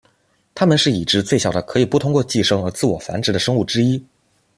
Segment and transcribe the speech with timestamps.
[0.55, 4.03] 它们是已知最小的可以不通过寄生而自我繁殖的生物之一。